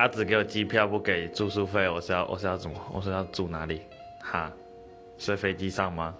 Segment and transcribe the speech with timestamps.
[0.00, 3.82] 他只给我机票不给住宿费我是要我是要怎么我是要住哪里？
[4.22, 4.50] 哈
[5.18, 6.14] 睡飞机上吗？